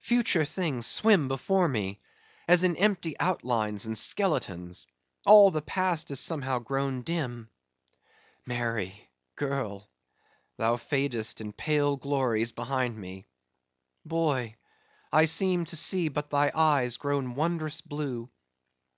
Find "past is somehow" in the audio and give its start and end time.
5.62-6.58